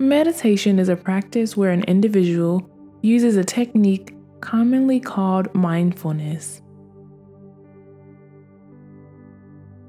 [0.00, 2.66] Meditation is a practice where an individual
[3.02, 6.62] uses a technique commonly called mindfulness.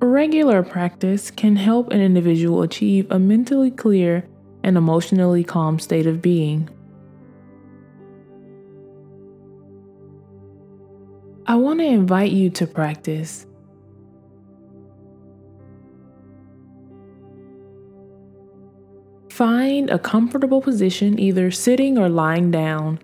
[0.02, 4.28] Regular practice can help an individual achieve a mentally clear
[4.66, 6.70] and emotionally calm state of being.
[11.48, 13.46] I want to invite you to practice.
[19.42, 23.00] Find a comfortable position, either sitting or lying down.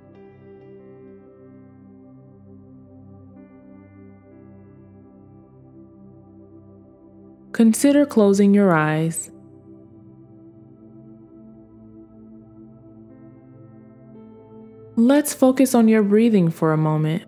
[7.54, 9.32] Consider closing your eyes.
[14.96, 17.24] Let's focus on your breathing for a moment.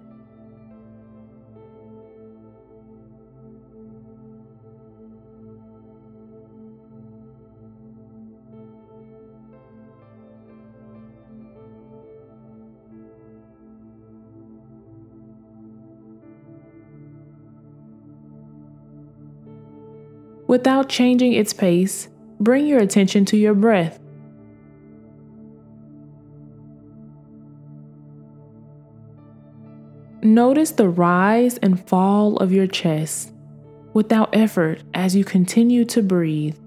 [20.49, 22.07] Without changing its pace,
[22.39, 23.99] bring your attention to your breath.
[30.23, 33.31] Notice the rise and fall of your chest
[33.93, 36.57] without effort as you continue to breathe.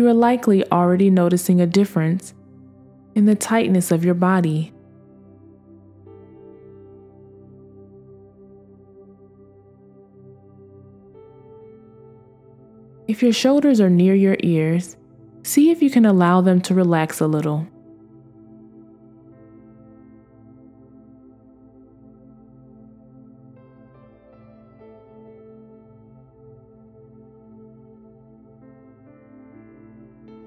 [0.00, 2.32] You are likely already noticing a difference
[3.14, 4.72] in the tightness of your body.
[13.06, 14.96] If your shoulders are near your ears,
[15.42, 17.68] see if you can allow them to relax a little.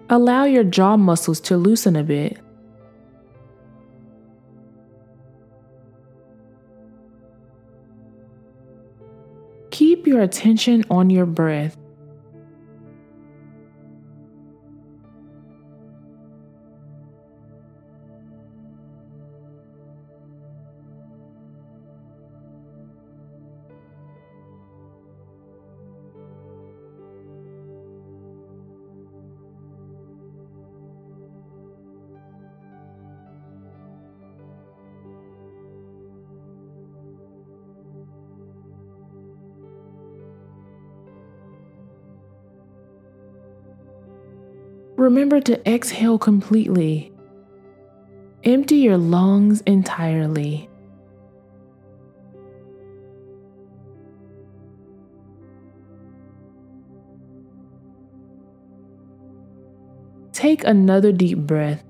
[0.10, 2.38] Allow your jaw muscles to loosen a bit.
[9.72, 11.78] Keep your attention on your breath.
[44.96, 47.12] Remember to exhale completely.
[48.44, 50.70] Empty your lungs entirely.
[60.32, 61.84] Take another deep breath,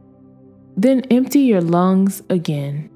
[0.78, 2.93] then empty your lungs again.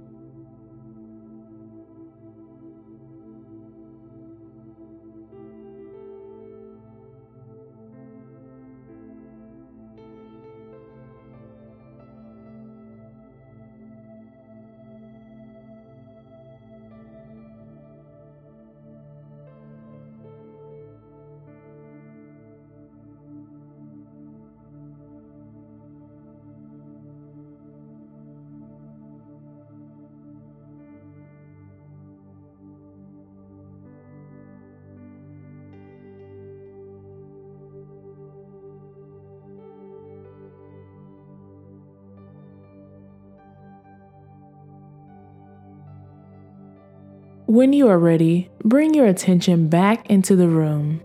[47.47, 50.99] When you are ready, bring your attention back into the room.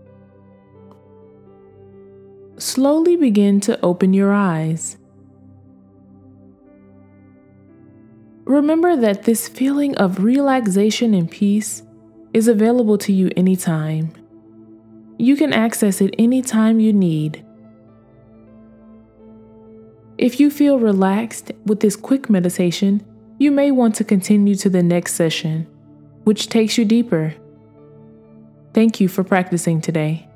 [2.57, 4.97] Slowly begin to open your eyes.
[8.43, 11.81] Remember that this feeling of relaxation and peace
[12.33, 14.11] is available to you anytime.
[15.17, 17.41] You can access it anytime you need.
[20.17, 23.01] If you feel relaxed with this quick meditation,
[23.39, 25.67] you may want to continue to the next session
[26.23, 27.33] which takes you deeper.
[28.73, 30.27] Thank you for practicing today.